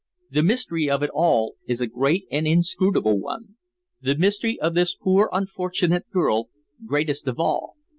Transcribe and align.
The 0.31 0.41
mystery 0.41 0.89
of 0.89 1.03
it 1.03 1.11
all 1.13 1.57
is 1.67 1.79
a 1.79 1.85
great 1.85 2.25
and 2.31 2.47
inscrutable 2.47 3.19
one 3.19 3.57
the 4.01 4.17
mystery 4.17 4.59
of 4.59 4.73
this 4.73 4.95
poor 4.95 5.29
unfortunate 5.31 6.09
girl, 6.09 6.49
greatest 6.87 7.27
of 7.27 7.39
all. 7.39 7.75